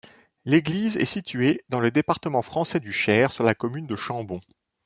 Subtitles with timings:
[0.45, 4.39] L'église est située dans le département français du Cher, sur la commune de Chambon.